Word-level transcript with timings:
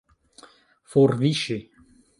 forviŝi 0.93 1.61